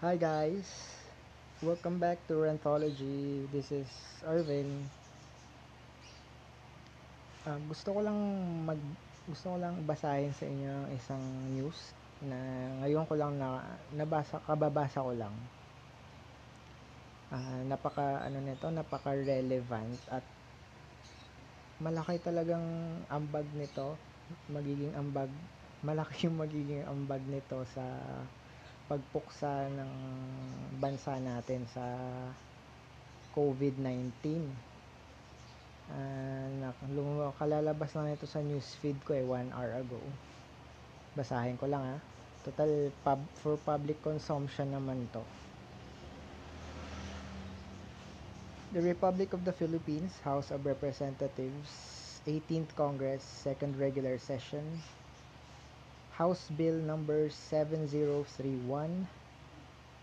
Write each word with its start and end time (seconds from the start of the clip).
Hi 0.00 0.16
guys! 0.16 0.64
Welcome 1.60 2.00
back 2.00 2.24
to 2.32 2.40
Rentology. 2.40 3.44
This 3.52 3.68
is 3.68 3.84
Arvin. 4.24 4.88
Ah, 7.44 7.60
gusto 7.68 7.92
ko 7.92 8.00
lang 8.00 8.16
mag 8.64 8.80
gusto 9.28 9.52
ko 9.52 9.56
lang 9.60 9.76
basahin 9.84 10.32
sa 10.32 10.48
inyo 10.48 10.72
ang 10.72 10.88
isang 10.96 11.20
news 11.52 11.92
na 12.24 12.40
ngayon 12.80 13.04
ko 13.04 13.12
lang 13.12 13.36
na 13.36 13.60
nabasa 13.92 14.40
kababasa 14.48 15.04
ko 15.04 15.12
lang. 15.12 15.36
Ah, 17.28 17.60
napaka 17.68 18.24
ano 18.24 18.40
nito, 18.40 18.72
napaka 18.72 19.12
relevant 19.12 20.00
at 20.08 20.24
malaki 21.76 22.16
talagang 22.24 22.64
ambag 23.12 23.44
nito, 23.52 24.00
magiging 24.48 24.96
ambag, 24.96 25.28
malaki 25.84 26.24
yung 26.24 26.40
magiging 26.40 26.88
ambag 26.88 27.20
nito 27.28 27.68
sa 27.76 27.84
pagpuksa 28.90 29.70
ng 29.70 29.92
bansa 30.82 31.14
natin 31.22 31.62
sa 31.70 31.86
COVID-19. 33.38 34.50
Uh, 35.90 37.30
kalalabas 37.38 37.94
lang 37.94 38.10
ito 38.10 38.26
sa 38.26 38.42
newsfeed 38.42 38.98
ko 39.06 39.14
eh, 39.14 39.22
one 39.22 39.46
hour 39.54 39.78
ago. 39.78 40.02
Basahin 41.14 41.54
ko 41.54 41.70
lang 41.70 41.86
ha. 41.86 41.96
Total, 42.42 42.90
pub, 43.06 43.22
for 43.38 43.54
public 43.62 44.02
consumption 44.02 44.74
naman 44.74 45.06
to. 45.14 45.22
The 48.74 48.82
Republic 48.82 49.34
of 49.34 49.46
the 49.46 49.54
Philippines, 49.54 50.14
House 50.22 50.50
of 50.50 50.66
Representatives, 50.66 51.70
18th 52.26 52.74
Congress, 52.74 53.22
Second 53.22 53.78
Regular 53.78 54.18
Session, 54.18 54.62
House 56.20 56.52
Bill 56.52 56.76
number 56.76 57.32
7031 57.32 59.08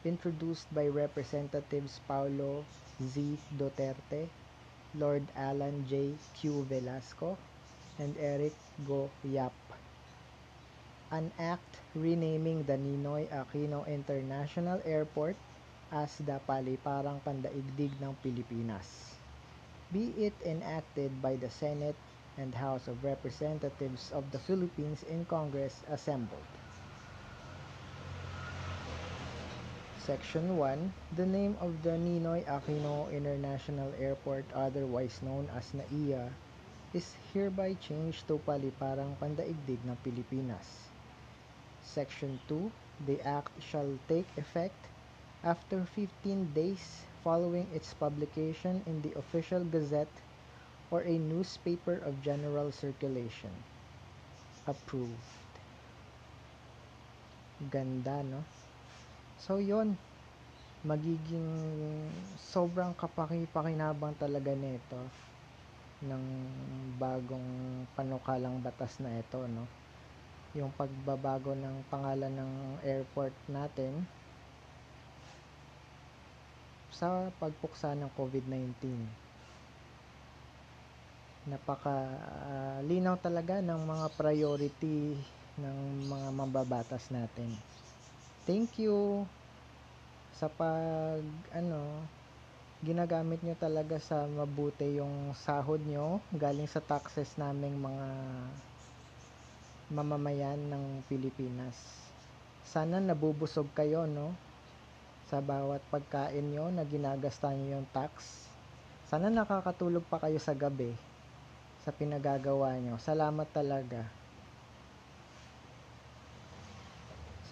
introduced 0.00 0.64
by 0.72 0.88
Representatives 0.88 2.00
Paulo 2.08 2.64
Z. 3.04 3.36
Duterte, 3.60 4.24
Lord 4.96 5.28
Alan 5.36 5.84
J. 5.84 6.16
Q. 6.40 6.64
Velasco, 6.72 7.36
and 8.00 8.16
Eric 8.16 8.56
Go 8.88 9.12
Yap. 9.28 9.52
An 11.12 11.28
act 11.36 11.84
renaming 11.92 12.64
the 12.64 12.80
Ninoy 12.80 13.28
Aquino 13.28 13.84
International 13.84 14.80
Airport 14.88 15.36
as 15.92 16.16
the 16.24 16.40
Paliparang 16.48 17.20
Pandaigdig 17.28 17.92
ng 18.00 18.16
Pilipinas. 18.24 18.88
Be 19.92 20.16
it 20.16 20.32
enacted 20.48 21.12
by 21.20 21.36
the 21.36 21.52
Senate 21.52 22.00
and 22.38 22.54
House 22.54 22.88
of 22.88 23.02
Representatives 23.04 24.12
of 24.12 24.30
the 24.30 24.38
Philippines 24.38 25.02
in 25.08 25.24
Congress 25.24 25.82
assembled. 25.88 26.46
Section 30.06 30.56
1. 30.56 30.92
The 31.16 31.26
name 31.26 31.56
of 31.60 31.82
the 31.82 31.98
Ninoy 31.98 32.46
Aquino 32.46 33.10
International 33.10 33.90
Airport, 33.98 34.44
otherwise 34.54 35.18
known 35.20 35.50
as 35.56 35.66
NAIA, 35.74 36.30
is 36.94 37.10
hereby 37.34 37.74
changed 37.82 38.28
to 38.30 38.38
Paliparang 38.46 39.18
Pandaigdig 39.18 39.82
ng 39.82 39.98
Pilipinas. 40.06 40.94
Section 41.82 42.38
2. 42.46 42.70
The 43.10 43.18
act 43.26 43.50
shall 43.58 43.98
take 44.06 44.30
effect 44.38 44.78
after 45.42 45.82
15 45.98 46.54
days 46.54 47.02
following 47.26 47.66
its 47.74 47.90
publication 47.92 48.86
in 48.86 49.02
the 49.02 49.10
official 49.18 49.66
gazette 49.66 50.10
or 50.90 51.02
a 51.02 51.16
newspaper 51.18 51.98
of 52.06 52.22
general 52.22 52.70
circulation. 52.70 53.50
Approved. 54.66 55.30
Ganda, 57.70 58.22
no? 58.22 58.42
So, 59.40 59.58
yon 59.58 59.96
magiging 60.86 61.50
sobrang 62.38 62.94
kapaki-pakinabang 62.94 64.14
talaga 64.20 64.54
nito 64.54 65.00
ng 66.06 66.24
bagong 67.00 67.82
panukalang 67.98 68.62
batas 68.62 69.00
na 69.02 69.18
ito, 69.18 69.42
no? 69.50 69.66
Yung 70.54 70.70
pagbabago 70.78 71.56
ng 71.58 71.82
pangalan 71.90 72.30
ng 72.30 72.52
airport 72.86 73.34
natin 73.50 74.06
sa 76.92 77.28
pagpuksa 77.42 77.92
ng 77.98 78.08
COVID-19 78.14 79.25
napaka 81.46 82.10
uh, 82.50 82.78
linaw 82.82 83.14
talaga 83.22 83.62
ng 83.62 83.78
mga 83.78 84.06
priority 84.18 85.14
ng 85.62 85.78
mga 86.10 86.28
mambabatas 86.34 87.06
natin. 87.14 87.54
Thank 88.42 88.82
you 88.82 89.22
sa 90.34 90.50
pag 90.50 91.22
ano 91.54 92.02
ginagamit 92.82 93.40
nyo 93.46 93.54
talaga 93.56 93.96
sa 94.02 94.26
mabuti 94.26 94.98
yung 94.98 95.32
sahod 95.32 95.80
nyo 95.86 96.18
galing 96.34 96.68
sa 96.68 96.82
taxes 96.82 97.38
naming 97.38 97.78
mga 97.78 98.06
mamamayan 99.94 100.60
ng 100.66 100.84
Pilipinas. 101.06 101.78
Sana 102.66 102.98
nabubusog 102.98 103.70
kayo 103.70 104.02
no 104.04 104.34
sa 105.30 105.38
bawat 105.38 105.80
pagkain 105.94 106.42
nyo 106.50 106.74
na 106.74 106.82
ginagasta 106.82 107.54
nyo 107.54 107.78
yung 107.78 107.86
tax. 107.94 108.44
Sana 109.06 109.30
nakakatulog 109.30 110.02
pa 110.10 110.18
kayo 110.18 110.42
sa 110.42 110.50
gabi 110.52 110.90
sa 111.86 111.94
pinagagawa 111.94 112.74
nyo. 112.82 112.98
Salamat 112.98 113.46
talaga. 113.54 114.02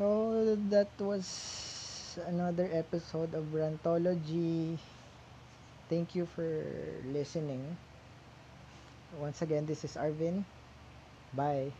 So, 0.00 0.40
that 0.72 0.88
was 0.96 1.28
another 2.24 2.64
episode 2.72 3.36
of 3.36 3.44
Rantology. 3.52 4.80
Thank 5.92 6.16
you 6.16 6.24
for 6.24 6.48
listening. 7.12 7.60
Once 9.20 9.44
again, 9.44 9.68
this 9.68 9.84
is 9.84 10.00
Arvin. 10.00 10.48
Bye. 11.36 11.76